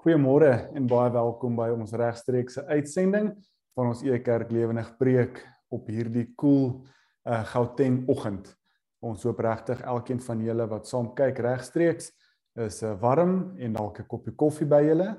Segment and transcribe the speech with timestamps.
[0.00, 3.26] Goeiemôre en baie welkom by ons regstreekse uitsending
[3.76, 6.70] van ons Eë Kerk Lewendig Preek op hierdie koel cool,
[7.28, 8.46] uh Gauteng oggend.
[9.04, 12.08] Ons hoop regtig elkeen van julle wat saam kyk regstreeks
[12.64, 15.10] is uh, warm en dalk 'n koppie koffie by julle.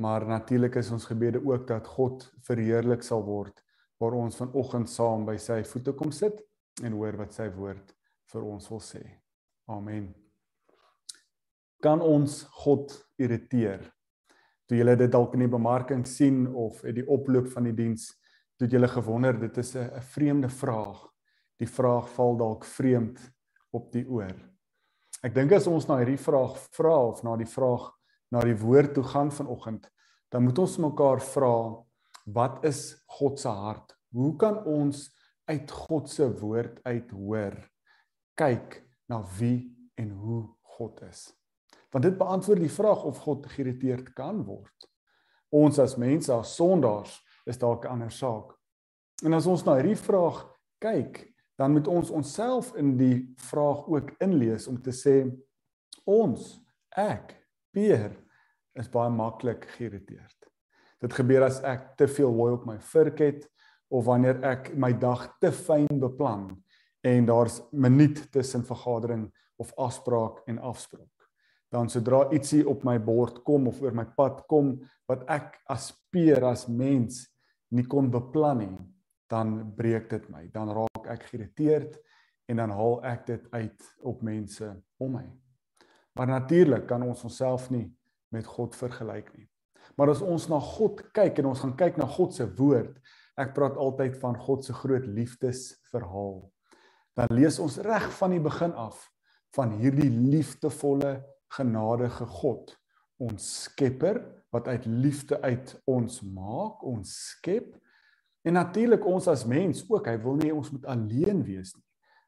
[0.00, 3.60] Maar natuurlik is ons gebede ook dat God verheerlik sal word
[4.00, 6.40] waar ons vanoggend saam by sy voete kom sit
[6.82, 7.92] en hoor wat sy woord
[8.32, 9.04] vir ons wil sê.
[9.68, 10.14] Amen.
[11.82, 13.84] Kan ons God irriteer?
[14.68, 18.08] Toe julle dit dalk in die bemarking sien of uit die oploop van die diens,
[18.58, 21.06] toe julle gewonder, dit is 'n vreemde vraag.
[21.58, 23.18] Die vraag val dalk vreemd
[23.72, 24.34] op die oor.
[25.22, 27.92] Ek dink as ons na hierdie vraag vra of na die vraag
[28.30, 29.90] na die woord toe gaan vanoggend,
[30.28, 31.84] dan moet ons mekaar vra
[32.26, 33.94] wat is God se hart?
[34.12, 35.10] Hoe kan ons
[35.44, 37.56] uit God se woord uit hoor
[38.34, 41.43] kyk na wie en hoe God is?
[41.94, 44.88] Want dit beantwoord die vraag of God geïrriteerd kan word.
[45.54, 47.12] Ons as mense, as sondaars,
[47.46, 48.50] is dalk 'n ander saak.
[49.24, 50.42] En as ons na hierdie vraag
[50.80, 55.30] kyk, dan moet ons onsself in die vraag ook inlees om te sê
[56.04, 56.60] ons,
[56.96, 57.36] ek,
[57.70, 58.10] Peer,
[58.74, 60.50] is baie maklik geïrriteerd.
[61.00, 63.48] Dit gebeur as ek te veel hooi op my vurk het
[63.88, 66.62] of wanneer ek my dag te fyn beplan
[67.02, 71.13] en daar's minuut tussen vergadering of afspraak en afspraak
[71.74, 74.76] dan sodra ietsie op my bord kom of oor my pad kom
[75.10, 77.24] wat ek as peer as mens
[77.74, 78.76] nie kon beplan nie,
[79.30, 80.44] dan breek dit my.
[80.54, 81.96] Dan raak ek geïrriteerd
[82.52, 84.68] en dan haal ek dit uit op mense
[85.02, 85.24] om my.
[86.14, 87.88] Maar natuurlik kan ons onsself nie
[88.30, 89.48] met God vergelyk nie.
[89.98, 92.94] Maar as ons na God kyk en ons gaan kyk na God se woord,
[93.40, 96.38] ek praat altyd van God se groot liefdesverhaal.
[97.18, 99.08] Dan lees ons reg van die begin af
[99.54, 101.16] van hierdie liefdevolle
[101.52, 102.72] genadige God,
[103.22, 104.22] ons Skepper
[104.54, 107.72] wat uit liefde uit ons maak, ons skep.
[108.46, 111.82] En natuurlik ons as mens ook, hy wil nie ons moet alleen wees nie.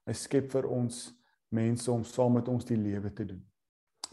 [0.06, 1.04] Hy skep vir ons
[1.54, 3.42] mense om saam met ons die lewe te doen.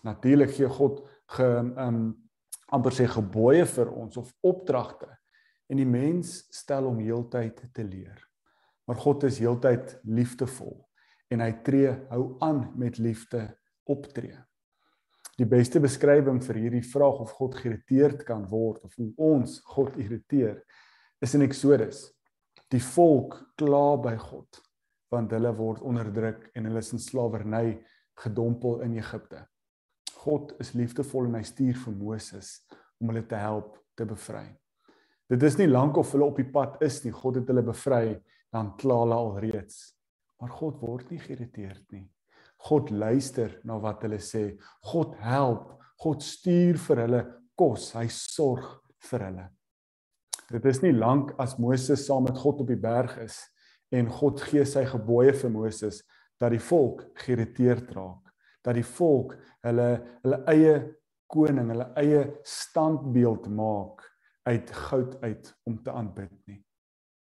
[0.05, 1.01] Natuurlik gee God
[1.33, 2.03] ge um
[2.73, 5.11] amper sê gebooie vir ons of opdragte
[5.69, 8.17] en die mens stel hom heeltyd te leer.
[8.89, 10.75] Maar God is heeltyd liefdevol
[11.33, 13.45] en hy tree hou aan met liefde
[13.89, 14.35] optree.
[15.43, 19.97] Die beste beskrywing vir hierdie vraag of God geïrriteerd kan word of hoe ons God
[19.99, 20.61] irriteer
[21.19, 22.05] is in Eksodus.
[22.71, 24.61] Die volk kla by God
[25.11, 27.75] want hulle word onderdruk en hulle is in slawerny
[28.23, 29.43] gedompel in Egipte.
[30.23, 32.55] God is liefdevol en hy stuur vir Moses
[33.01, 34.45] om hulle te help te bevry.
[35.27, 38.15] Dit is nie lank of hulle op die pad is nie, God het hulle bevry,
[38.53, 39.89] dan kla hulle alreeds.
[40.39, 42.07] Maar God word nie geïrriteerd nie.
[42.63, 44.53] God luister na wat hulle sê.
[44.91, 45.67] God help.
[45.99, 47.21] God stuur vir hulle
[47.59, 47.91] kos.
[47.97, 48.69] Hy sorg
[49.09, 49.47] vir hulle.
[50.53, 53.39] Dit is nie lank as Moses saam met God op die berg is
[53.93, 56.01] en God gee sy gebooie vir Moses
[56.41, 58.31] dat die volk geïrriteerd raak.
[58.63, 59.35] Dat die volk
[59.65, 59.89] hulle
[60.23, 60.75] hulle eie
[61.33, 64.05] koning, hulle eie standbeeld maak
[64.47, 66.61] uit goud uit om te aanbid nie.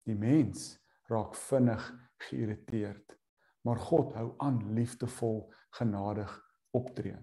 [0.08, 0.74] Die mens
[1.10, 1.84] raak vinnig
[2.28, 3.19] geïrriteerd
[3.66, 5.44] maar God hou aan liefdevol
[5.78, 6.32] genadig
[6.76, 7.18] optree.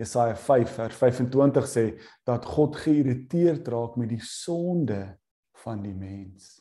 [0.00, 1.86] Jesaja 5 vers 25 sê
[2.26, 5.18] dat God geïrriteerd raak met die sonde
[5.62, 6.56] van die mens.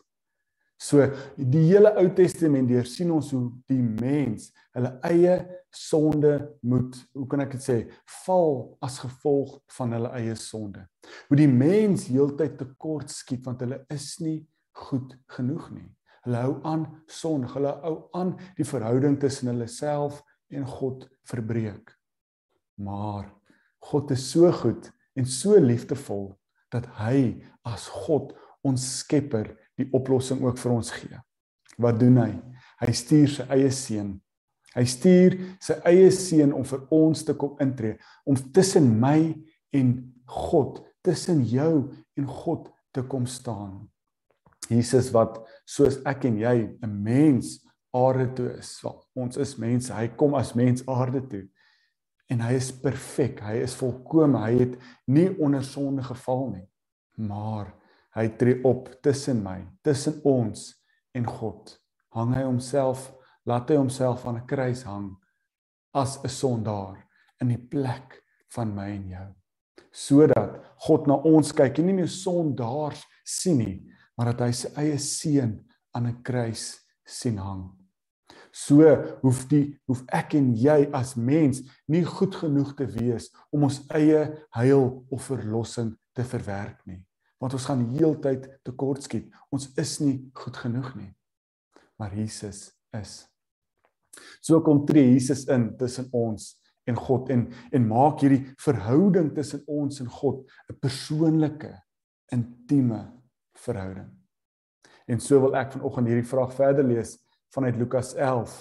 [0.81, 1.05] So
[1.37, 5.35] die hele Ou Testament deur sien ons hoe die mens hulle eie
[5.71, 6.33] sonde
[6.65, 7.77] moet, hoe kan ek dit sê,
[8.25, 10.83] val as gevolg van hulle eie sonde.
[11.29, 14.39] Hoe die mens heeltyd tekort skiet want hulle is nie
[14.87, 15.89] goed genoeg nie.
[16.25, 17.53] Hulle hou aan sondig.
[17.57, 20.21] Hulle hou aan die verhouding tussen hulle self
[20.51, 21.93] en God verbreek.
[22.81, 23.29] Maar
[23.81, 26.31] God is so goed en so liefdevol
[26.71, 31.21] dat hy as God ons Skepper die oplossing ook vir ons gee.
[31.81, 32.31] Wat doen hy?
[32.81, 34.13] Hy stuur sy eie seun.
[34.71, 39.33] Hy stuur sy eie seun om vir ons te kom intree, om tussen my
[39.75, 39.95] en
[40.31, 43.89] God, tussen jou en God te kom staan.
[44.71, 47.59] Jesus wat soos ek en jy 'n mens
[47.93, 48.79] aarde toe is.
[48.83, 49.93] Want ons is mense.
[49.93, 51.43] Hy kom as mens aarde toe.
[52.31, 53.41] En hy is perfek.
[53.43, 54.39] Hy is volkome.
[54.39, 54.77] Hy het
[55.07, 56.67] nie onder sonde geval nie.
[57.17, 57.73] Maar
[58.15, 60.71] hy tree op tussen my, tussen ons
[61.15, 61.75] en God.
[62.15, 63.11] Hang hy homself,
[63.47, 65.15] laat hy homself aan 'n kruis hang
[65.93, 67.07] as 'n sondaar
[67.41, 69.27] in die plek van my en jou.
[69.91, 74.71] Sodat God na ons kyk en nie meer sondaars sien nie, maar dat hy sy
[74.75, 75.59] eie seun
[75.95, 77.69] aan 'n kruis sien hang.
[78.51, 78.83] So
[79.23, 83.79] hoef die hoef ek en jy as mens nie goed genoeg te wees om ons
[83.95, 84.25] eie
[84.57, 86.99] heil of verlossing te verwerk nie.
[87.39, 89.31] Want ons gaan heeltyd tekortskiet.
[89.49, 91.11] Ons is nie goed genoeg nie.
[91.97, 93.25] Maar Jesus is.
[94.43, 96.57] So kom tree Jesus in tussen ons
[96.89, 101.71] en God en en maak hierdie verhouding tussen ons en God 'n persoonlike,
[102.33, 103.20] intieme
[103.65, 104.09] verhouding.
[105.09, 107.17] En so wil ek vanoggend hierdie vraag verder lees
[107.53, 108.53] vanuit Lukas 11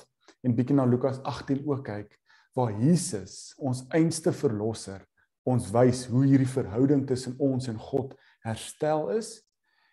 [0.47, 2.17] en bietjie na Lukas 18 ook kyk
[2.58, 5.05] waar Jesus, ons einste verlosser,
[5.47, 9.37] ons wys hoe hierdie verhouding tussen ons en God herstel is.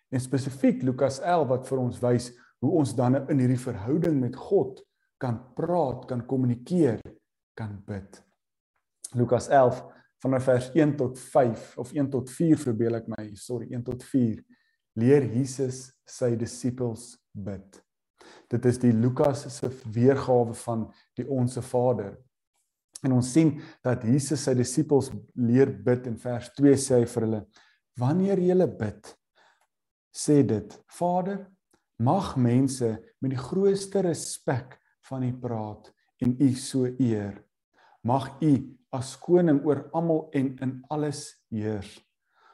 [0.10, 2.32] En spesifiek Lukas 11 wat vir ons wys
[2.64, 4.82] hoe ons dan in hierdie verhouding met God
[5.22, 7.02] kan praat, kan kommunikeer,
[7.58, 8.20] kan bid.
[9.18, 9.84] Lukas 11
[10.24, 14.02] vanaf vers 1 tot 5 of 1 tot 4 verbeel ek my, sorry, 1 tot
[14.10, 14.42] 4
[14.98, 17.82] leer Jesus sy disippels bid.
[18.52, 22.16] Dit is die Lukas se weergawe van die onsse Vader.
[23.06, 23.54] En ons sien
[23.86, 27.42] dat Jesus sy disippels leer bid in vers 2 sê hy vir hulle:
[28.00, 29.14] "Wanneer julle bid,
[30.14, 31.46] sê dit: Vader,
[31.98, 32.90] mag mense
[33.22, 34.78] met die grootste respek
[35.10, 35.92] van U praat
[36.22, 37.44] en U so eer.
[38.04, 38.54] Mag U
[38.94, 41.90] as koning oor almal en in alles heers.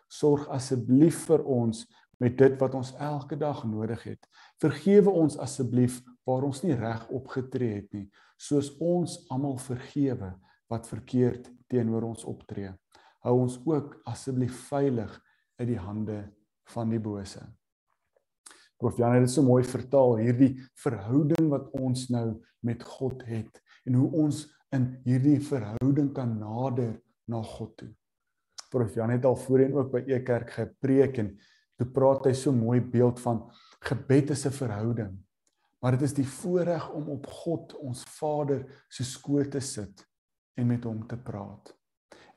[0.10, 1.86] Sorg asseblief vir ons
[2.24, 4.28] met dit wat ons elke dag nodig het.
[4.64, 8.08] Vergewe ons asseblief waar ons nie reg opgetree het nie,
[8.40, 10.32] soos ons almal vergewe
[10.72, 12.72] wat verkeerd teenoor ons optree.
[13.24, 15.12] Hou ons ook asseblief veilig
[15.60, 16.22] uit die hande
[16.74, 17.44] van die bose.
[18.80, 20.54] Prof Jan het dit so mooi vertaal hierdie
[20.84, 22.28] verhouding wat ons nou
[22.68, 24.46] met God het en hoe ons
[24.76, 26.96] in hierdie verhouding kan nader
[27.30, 27.92] na God toe.
[28.74, 31.36] Prof Jan het al voorheen ook by Ekerk gepreek en
[31.84, 33.44] toe praat hy so mooi beeld van
[33.84, 35.14] gebed is 'n verhouding.
[35.82, 40.08] Maar dit is die voorreg om op God, ons Vader, se skoot te sit
[40.56, 41.76] en met hom te praat.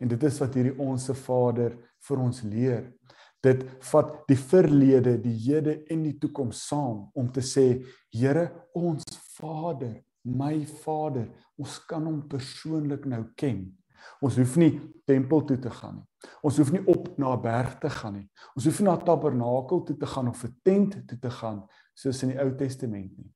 [0.01, 2.93] En dit is wat hierdie onsse Vader vir ons leer.
[3.41, 9.05] Dit vat die verlede, die hede en die toekoms saam om te sê, Here, ons
[9.39, 13.79] Vader, my Vader, ons kan hom persoonlik nou ken.
[14.21, 16.31] Ons hoef nie tempel toe te gaan nie.
[16.43, 18.29] Ons hoef nie op na 'n berg te gaan nie.
[18.55, 22.23] Ons hoef nie na tabernakel toe te gaan of 'n tent toe te gaan soos
[22.23, 23.33] in die Ou Testament nie.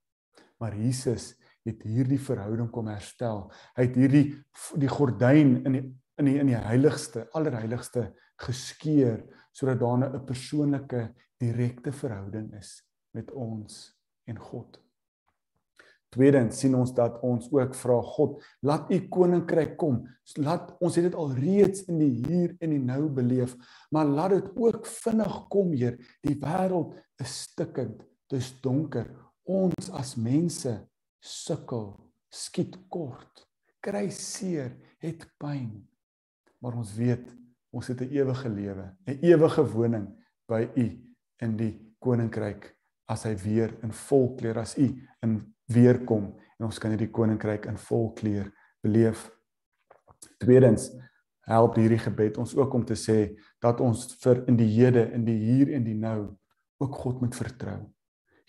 [0.58, 1.34] Maar Jesus
[1.64, 3.50] het hierdie verhouding kom herstel.
[3.76, 4.44] Hy het hierdie
[4.76, 5.84] die gordyn in die
[6.20, 9.22] in die in die heiligste, allerheiligste geskeur
[9.52, 12.82] sodat daar 'n persoonlike, direkte verhouding is
[13.14, 14.80] met ons en God.
[16.10, 20.00] Tweedens sien ons dat ons ook vra God, laat u koninkryk kom.
[20.42, 23.54] Laat ons het dit al reeds in die hier en die nou beleef,
[23.94, 25.98] maar laat dit ook vinnig kom, Heer.
[26.26, 29.06] Die wêreld is stikkend, dis donker.
[29.46, 30.72] Ons as mense
[31.22, 31.92] sukkel,
[32.30, 33.46] skiet kort,
[33.82, 35.70] kry seer, het pyn.
[36.60, 37.30] Maar ons weet
[37.70, 40.08] ons het 'n ewige lewe, 'n ewige woning
[40.48, 40.86] by u
[41.38, 42.74] in die koninkryk
[43.08, 44.88] as hy weer in volkleur as u
[45.22, 48.50] in weer kom en ons kan hierdie koninkryk in vol kleur
[48.84, 49.28] beleef.
[50.42, 50.90] Tweedens
[51.48, 53.18] help hierdie gebed ons ook om te sê
[53.62, 56.34] dat ons vir in die hede, in die hier en die nou
[56.80, 57.80] ook God moet vertrou.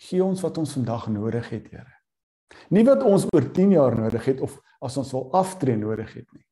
[0.02, 1.98] Gee ons wat ons vandag nodig het, Here.
[2.72, 6.26] Nie wat ons oor 10 jaar nodig het of as ons wil aftree nodig het
[6.34, 6.44] nie.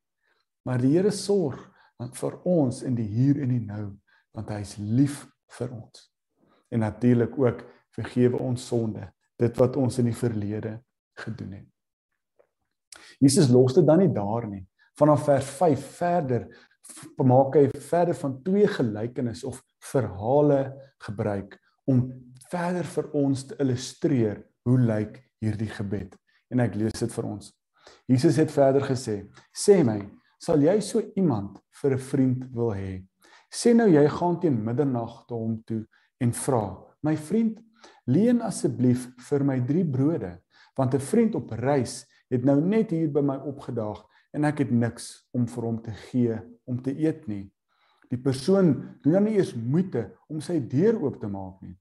[0.65, 1.59] Maar die Here sorg
[2.17, 3.91] vir ons in die hier en die nou
[4.33, 5.25] want hy is lief
[5.57, 6.07] vir ons.
[6.71, 9.03] En natuurlik ook vergewe ons sonde
[9.41, 10.77] dit wat ons in die verlede
[11.17, 11.67] gedoen het.
[13.21, 14.63] Jesus los dit dan nie daar nie.
[14.97, 16.47] Vanaf vers 5 verder
[17.23, 20.73] maak hy verder van twee gelykenisse of verhale
[21.05, 21.55] gebruik
[21.89, 22.01] om
[22.51, 26.15] verder vir ons te illustreer hoe lyk hierdie gebed.
[26.51, 27.51] En ek lees dit vir ons.
[28.11, 30.01] Jesus het verder gesê: "Sê my,
[30.39, 33.05] sal jy so iemand vir 'n vriend wil hê?
[33.51, 35.85] Sê nou jy gaan teen middernag te hom toe
[36.19, 36.65] en vra:
[37.03, 37.59] My vriend,
[38.11, 40.31] Leen asseblief vir my 3 brode,
[40.75, 44.03] want 'n vriend op reis het nou net hier by my opgedaag
[44.33, 47.51] en ek het niks om vir hom te gee om te eet nie.
[48.11, 51.77] Die persoon doen dan nie eers moeite om sy deur oop te maak nie.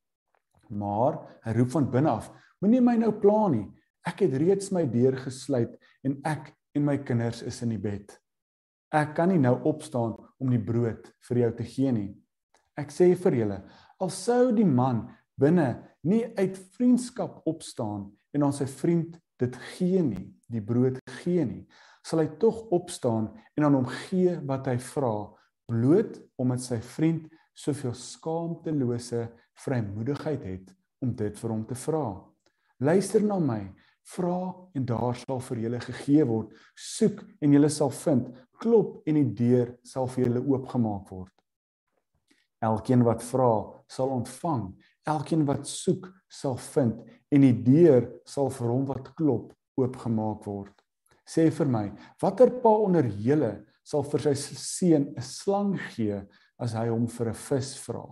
[0.70, 3.66] Maar hy roep van binne af: "Moenie my nou pla nie.
[4.06, 8.20] Ek het reeds my deur gesluit en ek en my kinders is in die bed.
[8.92, 12.14] Ek kan nie nou opstaan om die brood vir jou te gee nie."
[12.76, 13.62] Ek sê vir julle,
[14.00, 15.08] al sou die man
[15.40, 15.68] binne
[16.06, 21.64] nie uit vriendskap opstaan en aan sy vriend dit gee nie, die brood gee nie,
[22.04, 25.14] sal hy tog opstaan en aan hom gee wat hy vra,
[25.70, 29.26] bloot omdat sy vriend soveel skaamtelose
[29.64, 32.04] vrymoedigheid het om dit vir hom te vra.
[32.80, 33.62] Luister na my,
[34.10, 36.54] Vra en daar sal vir julle gegee word.
[36.74, 38.30] Soek en julle sal vind.
[38.60, 41.32] Klop en die deur sal vir julle oopgemaak word.
[42.60, 43.52] Elkeen wat vra,
[43.88, 44.66] sal ontvang.
[45.08, 47.00] Elkeen wat soek, sal vind
[47.32, 50.74] en die deur sal vir hom wat klop oopgemaak word.
[51.24, 51.84] Sê vir my,
[52.22, 53.52] watter pa onder julle
[53.86, 56.20] sal vir sy seun 'n slang gee
[56.58, 58.04] as hy hom vir 'n vis vra?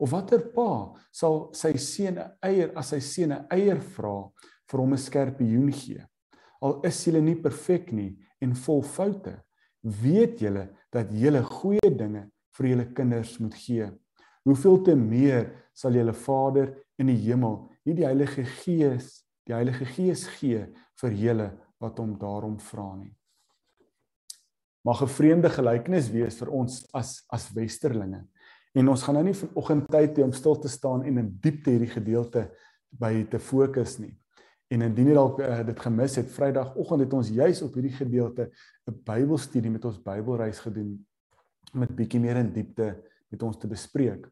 [0.00, 4.30] Of watter pa sal sy seun 'n eier as sy seun 'n eier vra
[4.68, 6.02] vir hom 'n skerpioen gee?
[6.62, 9.34] Al is julle nie perfek nie en vol foute,
[9.82, 13.90] weet julle dat julle goeie dinge vir julle kinders moet gee.
[14.44, 16.70] Hoeveel te meer sal julle Vader
[17.00, 20.68] in die hemel nie die Heilige Gees, die Heilige Gees gee
[21.02, 21.48] vir julle
[21.82, 23.10] wat hom daarom vra nie.
[24.86, 28.26] Mag 'n vreemde gelykenis wees vir ons as as westerlinge.
[28.74, 31.70] En ons gaan nou nie vanoggend tyd hê om stil te staan en in diepte
[31.70, 32.50] hierdie gedeelte
[32.90, 34.16] by te fokus nie.
[34.70, 38.50] En indien jy dalk uh, dit gemis het, Vrydagoggend het ons juis op hierdie gedeelte
[38.88, 41.06] 'n Bybelstudie met ons Bybelreis gedoen
[41.74, 44.28] met bietjie meer in diepte met ons te bespreek.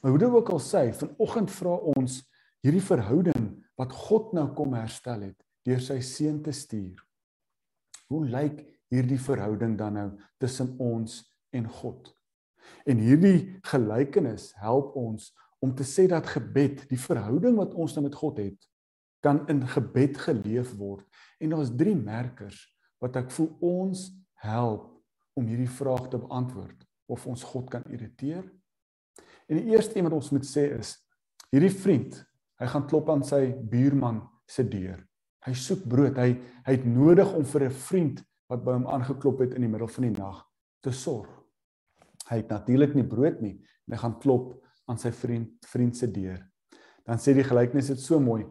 [0.00, 2.20] Maar hoe dit ook al sê, vanoggend vra ons
[2.64, 7.00] hierdie verhouding wat God nou kom herstel het deur sy seun te stuur.
[8.10, 8.62] Hoe lyk
[8.92, 11.24] hierdie verhouding dan nou tussen ons
[11.54, 12.12] en God?
[12.86, 18.04] En hierdie gelykenis help ons om te sê dat gebed, die verhouding wat ons nou
[18.06, 18.58] met God het,
[19.24, 21.06] kan in gebed geleef word.
[21.42, 22.60] En daar's drie merkers
[23.02, 24.08] wat ek voel ons
[24.42, 24.92] help
[25.36, 28.44] om hierdie vraag te beantwoord of ons God kan irriteer.
[29.46, 30.96] En die eerste ding wat ons moet sê is
[31.52, 32.18] hierdie vriend,
[32.60, 34.98] hy gaan klop aan sy buurman se deur.
[35.46, 36.18] Hy soek brood.
[36.18, 36.34] Hy
[36.66, 39.88] hy het nodig om vir 'n vriend wat by hom aangeklop het in die middel
[39.88, 40.42] van die nag
[40.82, 41.30] te sorg.
[42.30, 46.06] Hy het natuurlik nie brood nie en hy gaan klop aan sy vriend vriend se
[46.06, 46.42] deur.
[47.06, 48.46] Dan sê die gelykenis dit so mooi.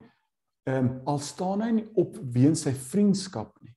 [0.66, 3.76] Ehm um, al staan hy nie op weens sy vriendskap nie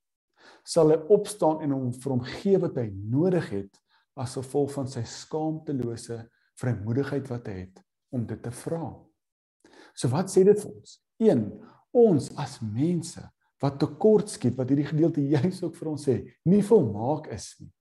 [0.69, 3.79] sal hy opstaan en hom vir hom gee wat hy nodig het
[4.19, 6.19] as gevolg van sy skaamtelose
[6.59, 7.83] vrymoedigheid wat hy het
[8.15, 8.93] om dit te vra.
[9.95, 10.95] So wat sê dit vir ons?
[11.23, 11.45] 1.
[11.99, 13.23] Ons as mense
[13.63, 17.73] wat tekortskiet wat hierdie gedeelte juis ook vir ons sê, nie volmaak is nie,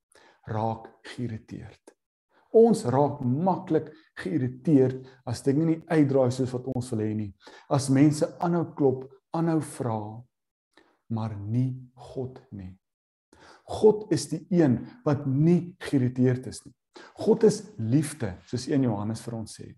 [0.50, 1.94] raak geïrriteerd.
[2.58, 7.30] Ons raak maklik geïrriteerd as dinge nie uitdraai soos wat ons wil hê nie.
[7.70, 9.06] As mense aanhou klop,
[9.36, 10.00] aanhou vra,
[11.14, 11.76] maar nie
[12.14, 12.74] God nie.
[13.68, 16.74] God is die een wat nie geïrriteerd is nie.
[17.18, 19.72] God is liefde, soos 1 Johannes vir ons sê.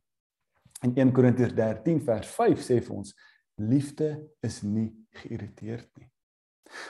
[0.84, 3.14] In 1 Korintiërs 13 vers 5 sê vir ons
[3.60, 4.14] liefde
[4.46, 4.90] is nie
[5.22, 6.08] geïrriteerd nie.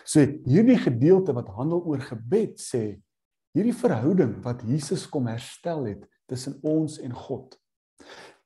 [0.03, 2.99] So hierdie gedeelte wat handel oor gebed sê
[3.55, 7.55] hierdie verhouding wat Jesus kom herstel het tussen ons en God.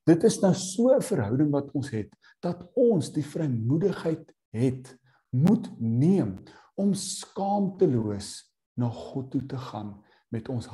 [0.07, 2.11] Dit is nou so 'n verhouding wat ons het
[2.41, 4.95] dat ons die vrymoedigheid het
[5.31, 6.43] moet neem
[6.75, 10.67] om skaamteloos na God toe te gaan met ons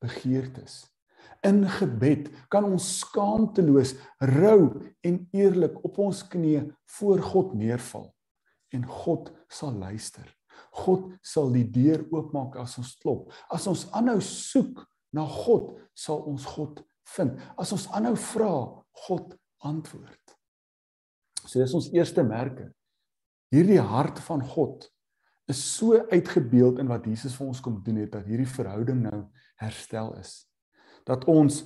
[0.00, 0.86] hartsbegeertes.
[1.44, 6.66] In gebed kan ons skaamteloos rou en eerlik op ons knieë
[6.98, 8.12] voor God neerval
[8.74, 10.26] en God sal luister.
[10.70, 13.32] God sal die deur oopmaak as ons klop.
[13.52, 16.82] As ons aanhou soek na God, sal ons God
[17.14, 17.38] vind.
[17.56, 18.52] As ons aanhou vra,
[19.06, 20.34] God antwoord.
[21.46, 22.72] So dis ons eerste merke
[23.54, 24.88] hierdie hart van God
[25.46, 29.20] is so uitgebeeld in wat Jesus vir ons kom doen het dat hierdie verhouding nou
[29.62, 30.44] herstel is.
[31.06, 31.62] Dat ons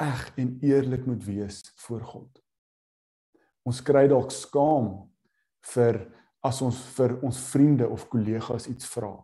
[0.00, 2.42] eg en eerlik moet wees voor God.
[3.68, 4.90] Ons kry dalk skaam
[5.72, 6.00] vir
[6.42, 9.14] as ons vir ons vriende of kollegas iets vra.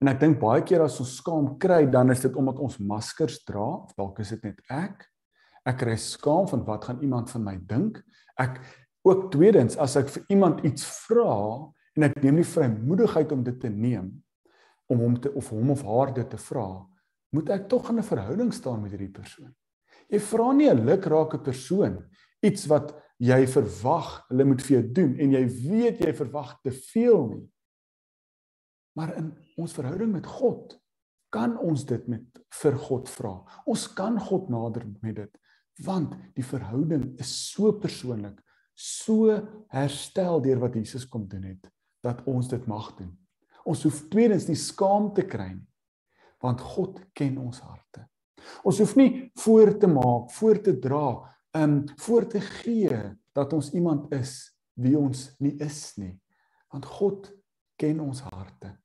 [0.00, 3.42] En ek dink baie keer as ons skaam kry, dan is dit omdat ons maskers
[3.44, 5.02] dra, of dalk is dit net ek.
[5.68, 7.98] Ek kry skaam van wat gaan iemand van my dink?
[8.38, 8.62] Ek
[9.08, 11.34] Ook tweedens, as ek vir iemand iets vra
[11.96, 14.10] en ek neem nie vrymoedigheid om dit te neem
[14.88, 16.68] om hom te of hom of haar dit te vra,
[17.34, 19.54] moet ek tog in 'n verhouding staan met hierdie persoon.
[20.08, 22.04] Jy vra nie 'n lukrake persoon
[22.42, 26.70] iets wat jy verwag hulle moet vir jou doen en jy weet jy verwag te
[26.70, 27.46] veel nie.
[28.96, 30.78] Maar in ons verhouding met God
[31.30, 32.24] kan ons dit met
[32.62, 33.34] vir God vra.
[33.66, 35.38] Ons kan God nader met dit
[35.84, 38.40] want die verhouding is so persoonlik
[38.78, 39.34] so
[39.70, 41.68] herstel deur wat Jesus kom doen het
[42.02, 43.12] dat ons dit mag doen.
[43.68, 45.68] Ons hoef tweedens nie skaam te kry nie
[46.42, 48.04] want God ken ons harte.
[48.66, 49.10] Ons hoef nie
[49.42, 51.06] voor te maak, voor te dra,
[51.58, 53.00] um voor te gee
[53.36, 56.14] dat ons iemand is wie ons nie is nie.
[56.70, 57.30] Want God
[57.80, 58.76] ken ons harte.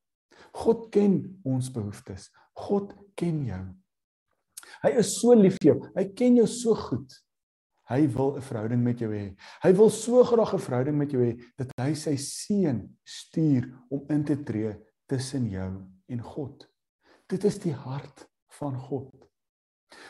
[0.53, 2.29] God ken ons behoeftes.
[2.57, 3.63] God ken jou.
[4.83, 5.77] Hy is so lief vir jou.
[5.93, 7.13] Hy ken jou so goed
[7.89, 9.35] Hy wil 'n verhouding met jou hê.
[9.61, 14.05] Hy wil so graag 'n verhouding met jou hê dat hy sy seun stuur om
[14.09, 14.75] in te tree
[15.05, 16.69] tussen jou en God.
[17.27, 18.27] Dit is die hart
[18.59, 19.11] van God.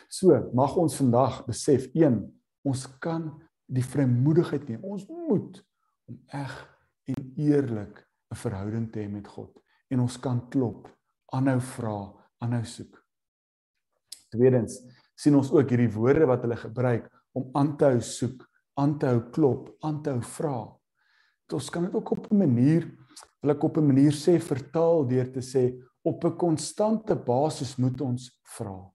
[0.08, 2.22] So, mag ons vandag besef, een,
[2.64, 4.84] ons kan die vrymoedigheid neem.
[4.84, 5.60] Ons moet
[6.06, 6.54] om eg
[7.10, 10.88] en eerlik 'n verhouding te hê met God en ons kan klop,
[11.34, 11.98] aanhou vra,
[12.42, 12.98] aanhou soek.
[14.34, 14.80] Tweedens,
[15.16, 18.46] sien ons ook hierdie woorde wat hulle gebruik om aan te hou soek,
[18.80, 20.58] aan te hou klop, aan te hou vra.
[21.54, 22.88] Ons kan dit ook op 'n manier,
[23.42, 28.02] wil ek op 'n manier sê vertaal deur te sê op 'n konstante basis moet
[28.02, 28.92] ons vra.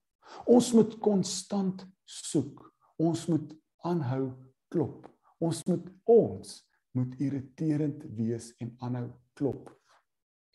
[0.47, 2.75] Ons moet konstant soek.
[2.99, 3.55] Ons moet
[3.85, 4.33] aanhou
[4.69, 5.09] klop.
[5.41, 9.71] Ons moet ons moet irriterend wees en aanhou klop.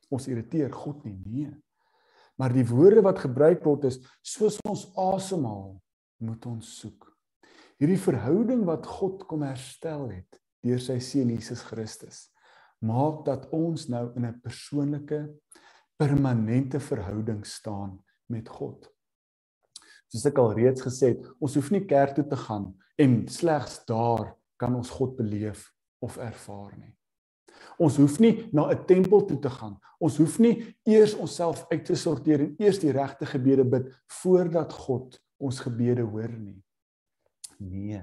[0.09, 1.53] Ons irriteer God nie nee.
[2.35, 5.81] Maar die woorde wat gebruik word is soos ons asemhaal,
[6.17, 7.12] moet ons soek.
[7.83, 12.29] Hierdie verhouding wat God kom herstel het deur sy seun Jesus Christus,
[12.79, 15.19] maak dat ons nou in 'n persoonlike
[15.99, 17.99] permanente verhouding staan
[18.31, 18.87] met God.
[20.07, 23.83] Soos ek al reeds gesê het, ons hoef nie kerk toe te gaan en slegs
[23.85, 26.95] daar kan ons God beleef of ervaar nie.
[27.77, 29.77] Ons hoef nie na 'n tempel toe te gaan.
[29.99, 34.71] Ons hoef nie eers onsself uit te sorteer en eers die regte gebede bid voordat
[34.71, 36.63] God ons gebede hoor nie.
[37.69, 38.01] Nee.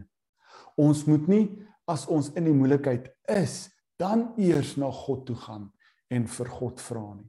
[0.81, 1.45] Ons moet nie
[1.90, 3.69] as ons in die moeilikheid is,
[4.00, 5.69] dan eers na God toe gaan
[6.11, 7.29] en vir God vra nie.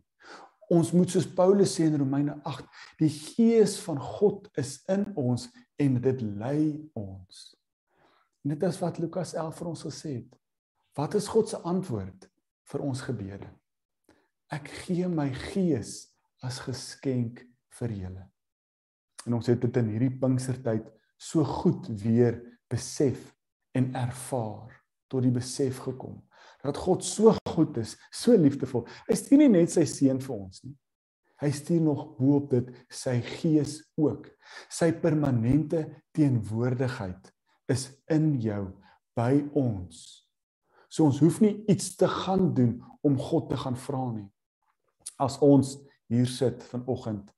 [0.71, 2.67] Ons moet soos Paulus sê in Romeine 8,
[3.01, 5.49] die gees van God is in ons
[5.81, 7.41] en dit lei ons.
[8.41, 10.37] En dit is wat Lukas 11 vir ons gesê het.
[10.97, 12.29] Wat is God se antwoord
[12.71, 13.49] vir ons gebede?
[14.51, 16.11] Ek gee my gees
[16.43, 17.43] as geskenk
[17.79, 18.25] vir julle.
[19.27, 20.87] En ons het dit in hierdie Pinkstertyd
[21.21, 22.39] so goed weer
[22.71, 23.29] besef
[23.77, 24.73] en ervaar
[25.11, 26.17] tot die besef gekom
[26.61, 28.85] dat God so goed is, so liefdevol.
[29.07, 30.75] Hy stuur nie net sy seun vir ons nie.
[31.41, 34.27] Hy stuur nog bo-op dit sy gees ook.
[34.69, 37.31] Sy permanente teenwoordigheid
[37.71, 38.67] is in jou
[39.17, 40.03] by ons.
[40.91, 44.27] So ons hoef nie iets te gaan doen om God te gaan vra nie.
[45.17, 45.79] As ons
[46.11, 47.31] hier sit vanoggend,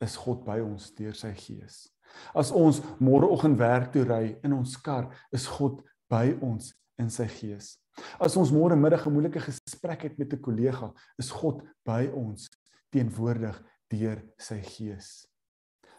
[0.00, 1.82] is God by ons deur sy gees.
[2.34, 7.26] As ons môreoggend werk toe ry in ons kar, is God by ons in sy
[7.26, 7.76] gees.
[8.20, 12.48] As ons môre middag 'n moeilike gesprek het met 'n kollega, is God by ons
[12.92, 13.56] teenwoordig
[13.90, 15.26] deur sy gees.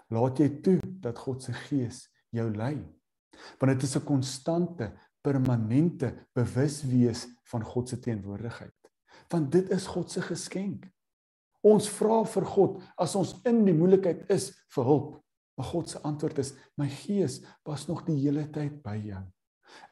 [0.09, 2.77] Laat jy toe dat God se gees jou lei.
[3.59, 8.73] Want dit is 'n konstante, permanente bewuswees van God se teenwoordigheid.
[9.29, 10.87] Want dit is God se geskenk.
[11.61, 15.21] Ons vra vir God as ons in die moeilikheid is vir hulp.
[15.61, 19.21] Maar God se antwoord is: "My gees was nog die hele tyd by jou."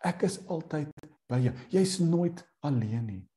[0.02, 0.90] Ek is altyd
[1.30, 1.54] by jou.
[1.70, 3.30] Jy's nooit alleen nie.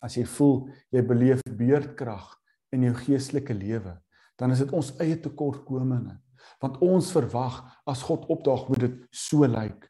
[0.00, 2.24] As jy voel jy beleef beerdkrag
[2.72, 3.92] in jou geestelike lewe,
[4.40, 6.16] dan is dit ons eie tekortkominge.
[6.64, 9.84] Want ons verwag as God opdaag moet dit so lyk.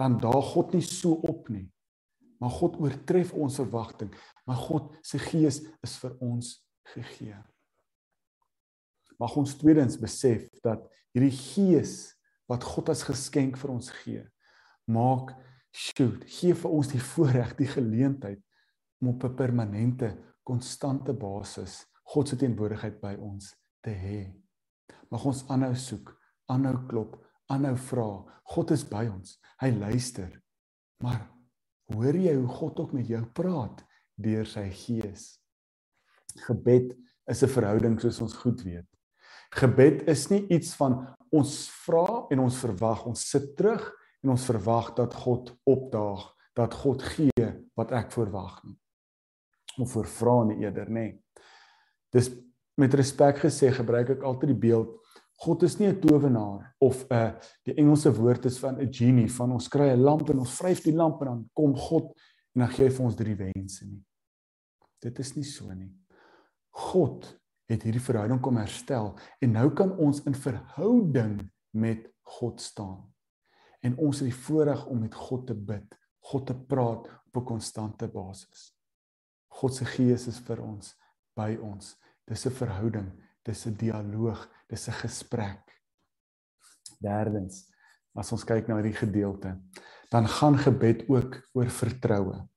[0.00, 1.68] Dan daag God nie so op nie.
[2.40, 6.56] Maar God oortref ons verwagting, maar God se gees is vir ons
[6.94, 7.36] gegee.
[9.18, 12.14] Mag ons tweedens besef dat hierdie gees
[12.48, 14.22] wat God as geskenk vir ons gee,
[14.86, 15.34] maak
[15.74, 18.40] shoot gee vir ons die voorreg die geleentheid
[19.02, 23.52] om op 'n permanente konstante basis God se teenwoordigheid by ons
[23.84, 24.32] te hê.
[25.12, 26.14] Mag ons aanhou soek,
[26.48, 27.18] aanhou klop,
[27.52, 28.08] aanhou vra.
[28.44, 29.36] God is by ons.
[29.60, 30.30] Hy luister.
[31.04, 31.20] Maar
[31.92, 33.84] hoor jy hoe God ook met jou praat
[34.16, 35.38] deur sy gees?
[36.46, 36.96] Gebed
[37.28, 38.88] is 'n verhouding soos ons goed weet.
[39.54, 40.98] Gebed is nie iets van
[41.32, 43.84] ons vra en ons verwag, ons sit terug
[44.24, 48.76] en ons verwag dat God opdaag, dat God gee wat ek verwag nie.
[49.78, 51.06] Of vir vra nie eerder nê.
[52.12, 52.32] Dis
[52.78, 54.96] met respek gesê gebruik ek altyd die beeld
[55.38, 57.32] God is nie 'n towenaar of 'n uh,
[57.62, 60.82] die Engelse woord is van 'n genie van ons kry 'n lamp en ons vryf
[60.82, 62.10] die lamp en dan kom God
[62.54, 64.04] en dan gee hy vir ons drie wense nie.
[65.00, 65.94] Dit is nie so nie.
[66.70, 69.12] God het hierdie verhouding kom herstel
[69.44, 71.38] en nou kan ons in verhouding
[71.76, 73.04] met God staan
[73.84, 75.94] en ons het die voorreg om met God te bid,
[76.30, 78.74] God te praat op 'n konstante basis.
[79.48, 80.94] God se gees is vir ons
[81.36, 81.96] by ons.
[82.26, 83.10] Dis 'n verhouding,
[83.44, 85.80] dis 'n dialoog, dis 'n gesprek.
[87.00, 87.70] Derdens,
[88.14, 89.60] as ons kyk na hierdie gedeelte,
[90.10, 92.48] dan gaan gebed ook oor vertroue.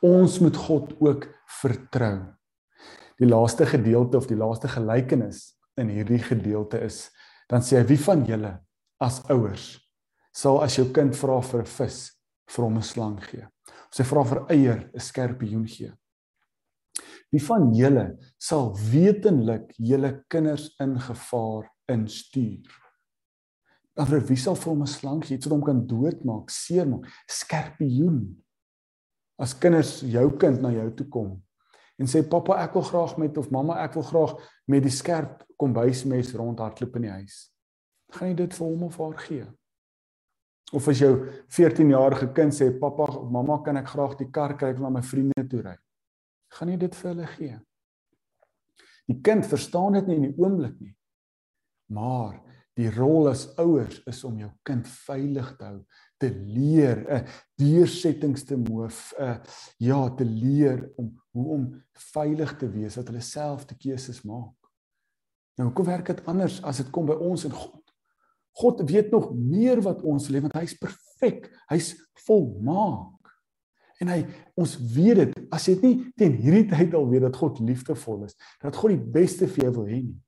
[0.00, 2.34] Ons moet God ook vertrou.
[3.22, 7.04] Die laaste gedeelte of die laaste gelykenis in hierdie gedeelte is
[7.46, 8.50] dan sê hy wie van julle
[9.02, 9.76] as ouers
[10.34, 11.98] sal as jou kind vra vir 'n vis,
[12.50, 13.46] vir hom 'n slang gee.
[13.68, 15.92] Of sy vra vir eier, 'n skerpioen gee.
[17.30, 22.74] Wie van julle sal wetenlik julle kinders in gevaar instuur?
[23.94, 28.42] Dan vir wie sal vir hom 'n slang gee, sodat hom kan doodmaak, seermaak, skerpioen?
[29.38, 31.42] As kinders jou kind na jou toe kom
[32.02, 34.36] en sê pappa ek wil graag met of mamma ek wil graag
[34.70, 37.36] met die skerp kombuismes rondhardloop in die huis.
[38.12, 39.46] Gaan jy dit vir hom of haar gee?
[40.72, 41.12] Of as jou
[41.52, 45.04] 14-jarige kind sê pappa of mamma kan ek graag die kar kry om na my
[45.06, 45.76] vriende toe ry.
[46.52, 47.58] Gaan jy dit vir hulle gee?
[49.10, 50.94] Die kind verstaan dit nie in die oomblik nie.
[51.92, 52.40] Maar
[52.78, 55.78] die rol as ouers is om jou kind veilig te hou,
[56.22, 57.26] te leer 'n
[57.58, 59.40] deursettings te moof, 'n
[59.76, 64.54] ja, te leer om hoe om veilig te wees dat hulle self die keuses maak.
[65.56, 67.82] Nou, hoe werk dit anders as dit kom by ons en God?
[68.52, 71.48] God weet nog meer wat ons lewe want hy's perfek.
[71.68, 71.94] Hy's
[72.26, 73.20] volmaak.
[74.00, 74.26] En hy
[74.58, 78.24] ons weet dit as jy dit nie teen hierdie tyd al weet dat God liefdevol
[78.26, 80.20] is, dat God die beste vir jou wil hê nie.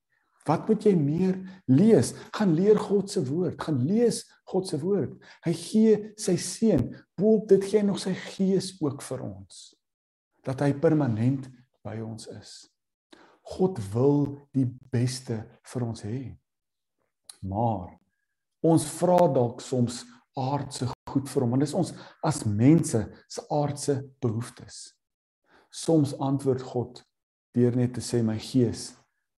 [0.44, 1.38] Wat moet jy meer
[1.70, 2.12] lees?
[2.36, 5.16] Gaan leer God se woord, gaan lees God se woord.
[5.46, 9.66] Hy gee sy seun, boop dit gee nog sy gees ook vir ons.
[10.44, 11.48] Dat hy permanent
[11.84, 12.54] by ons is.
[13.54, 14.24] God wil
[14.56, 16.20] die beste vir ons hê.
[17.44, 17.92] Maar
[18.64, 20.02] Ons vra dalk soms
[20.40, 21.92] aardse goed vir hom, want dis ons
[22.24, 24.86] as mense se aardse behoeftes.
[25.68, 27.02] Soms antwoord God
[27.54, 28.92] deur net te sê my gees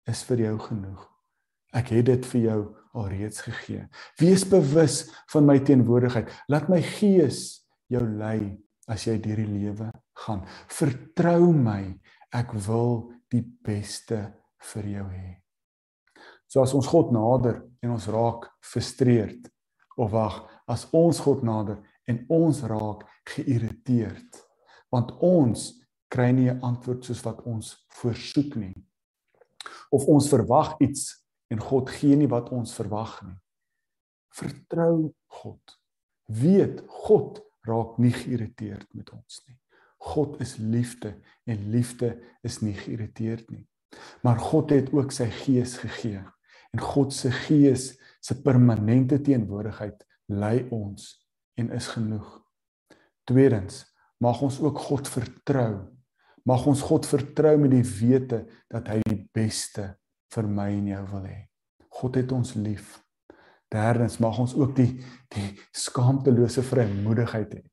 [0.09, 1.03] is vir jou genoeg.
[1.75, 2.59] Ek het dit vir jou
[2.95, 3.85] alreeds gegee.
[4.21, 5.01] Wees bewus
[5.33, 6.29] van my teenwoordigheid.
[6.47, 8.55] Laat my gees jou lei
[8.87, 9.89] as jy deur die lewe
[10.25, 10.45] gaan.
[10.71, 11.81] Vertrou my.
[12.35, 14.21] Ek wil die beste
[14.71, 15.29] vir jou hê.
[16.47, 19.49] So as ons God nader en ons raak frustreerd
[19.99, 24.43] of wag, as ons God nader en ons raak geïrriteerd
[24.93, 25.73] want ons
[26.13, 28.84] kry nie 'n antwoord soos wat ons voorsoek nie.
[29.89, 33.37] Of ons verwag iets en God gee nie wat ons verwag nie.
[34.35, 35.77] Vertrou God.
[36.25, 39.57] Weet God raak nie geïrriteerd met ons nie.
[40.05, 41.15] God is liefde
[41.49, 42.11] en liefde
[42.45, 43.65] is nie geïrriteerd nie.
[44.21, 46.21] Maar God het ook sy gees gegee
[46.75, 51.07] en God se gees se permanente teenwoordigheid lei ons
[51.55, 52.27] en is genoeg.
[53.23, 53.85] Tweedens,
[54.21, 55.85] mag ons ook God vertrou.
[56.45, 59.95] Mag ons God vertrou met die wete dat hy die beste
[60.35, 61.39] vir my en jou wil hê.
[61.95, 62.99] God het ons lief.
[63.73, 64.91] Derdens, mag ons ook die
[65.33, 67.63] die skaamtelose vrymoedigheid hê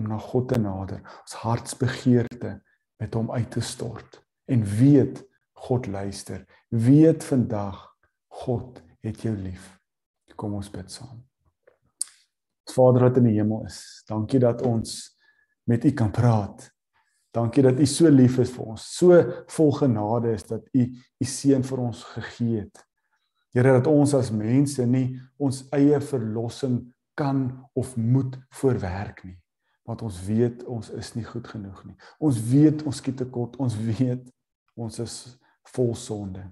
[0.00, 2.54] om na God te nader, ons hartsbegeerte
[3.00, 5.20] met hom uit te stort en weet
[5.60, 6.46] God luister.
[6.72, 7.82] Weet vandag
[8.40, 9.66] God het jou lief.
[10.40, 11.20] Kom ons bid saam.
[12.70, 14.94] Vader wat in die hemel is, dankie dat ons
[15.68, 16.70] met U kan praat.
[17.30, 19.18] Dankie dat U so lief is vir ons, so
[19.54, 22.82] vol genade is dat U U seun vir ons gegee het.
[23.54, 26.80] Here dat ons as mense nie ons eie verlossing
[27.18, 29.36] kan of moet voorwerk nie,
[29.86, 31.96] want ons weet ons is nie goed genoeg nie.
[32.18, 34.26] Ons weet ons skiet tekort, ons weet
[34.78, 35.16] ons is
[35.74, 36.46] vol sonde.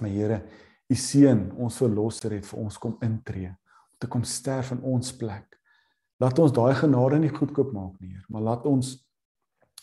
[0.00, 0.42] Maar Here,
[0.90, 5.12] U seun, ons verlosser het vir ons kom intree om te kom sterf in ons
[5.16, 5.56] plek.
[6.20, 8.98] Laat ons daai genade nie goedkoop maak nie, Heer, maar laat ons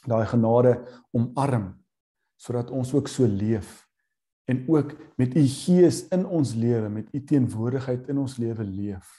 [0.07, 0.77] daai genade
[1.11, 1.73] omarm
[2.37, 3.83] sodat ons ook so leef
[4.47, 9.09] en ook met u gees in ons lewe, met u teenwoordigheid in ons lewe leef.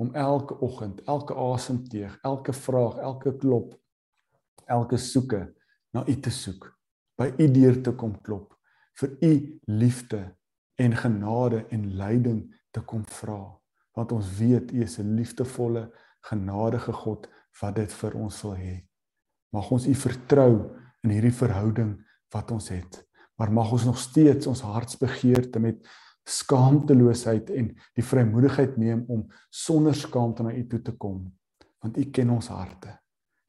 [0.00, 3.74] Om elke oggend, elke asemteug, elke vraag, elke klop,
[4.64, 5.42] elke soeke
[5.92, 6.70] na u te soek,
[7.18, 8.54] by u deur te kom klop
[8.98, 9.32] vir u
[9.66, 10.22] liefde
[10.78, 12.40] en genade en leiding
[12.70, 13.42] te kom vra.
[13.94, 15.90] Want ons weet U is 'n liefdevolle
[16.20, 17.28] genadige God
[17.60, 18.88] wat dit vir ons wil hê
[19.54, 20.52] mag ons U vertrou
[21.04, 21.94] in hierdie verhouding
[22.34, 23.00] wat ons het.
[23.38, 25.84] Maar mag ons nog steeds ons hartsbegeerte met
[26.28, 31.22] skaamteloosheid en die vrymoedigheid neem om sonder skaamte na U toe te kom.
[31.82, 32.98] Want U ken ons harte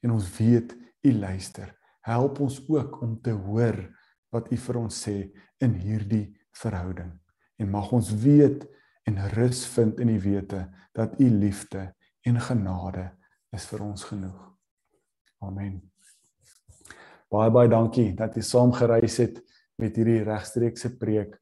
[0.06, 1.74] en ons weet U luister.
[2.08, 3.82] Help ons ook om te hoor
[4.32, 5.18] wat U vir ons sê
[5.60, 7.12] in hierdie verhouding.
[7.60, 8.64] En mag ons weet
[9.10, 11.90] en rus vind in die wete dat u liefde
[12.22, 13.10] en genade
[13.56, 14.49] is vir ons genoeg.
[15.40, 15.78] Amen.
[17.32, 19.38] Baie baie dankie dat jy saam gereis het
[19.80, 21.38] met hierdie regstreekse preek.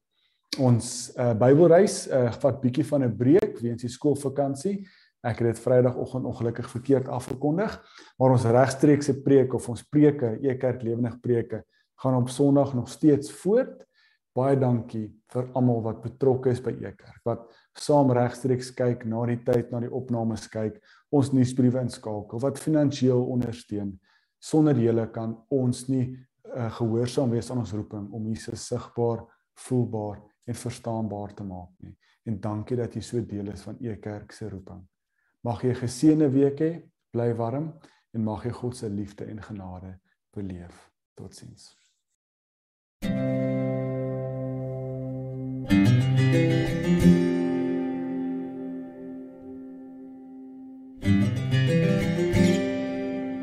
[0.62, 4.86] Ons uh, Bybelreis uh, vat bietjie van 'n breek weens die skoolvakansie.
[5.26, 7.74] Ek het dit Vrydagoggend ongelukkig verkeerd afgekondig,
[8.18, 11.64] maar ons regstreekse preek of ons preke, Ekerk Lewendig preke,
[11.98, 13.88] gaan op Sondag nog steeds voort
[14.38, 17.46] Baie dankie vir almal wat betrokke is by Ekerk, wat
[17.78, 20.76] saam regstreeks kyk na die tyd, na die opnames kyk,
[21.14, 23.94] ons nuusbriewe inskakel, wat finansiëel ondersteun.
[24.38, 29.24] Sonder julle kan ons nie uh, gehoorsaam wees aan ons roeping om Jesus sigbaar,
[29.66, 31.96] voelbaar en verstaanbaar te maak nie.
[32.28, 34.84] En dankie dat jy so deel is van E Kerk se roeping.
[35.44, 36.72] Mag jy 'n geseënde week hê,
[37.12, 37.72] bly warm
[38.14, 39.98] en mag jy God se liefde en genade
[40.30, 40.90] beleef.
[41.14, 41.74] Totsiens.
[46.30, 46.67] thank you